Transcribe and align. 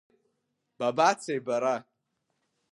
Бабацеи 0.77 1.39
бара! 1.47 1.75